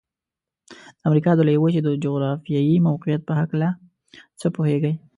[0.97, 3.69] د امریکا د لویې وچې د جغرافيايي موقعیت په هلکه
[4.39, 4.93] څه پوهیږئ؟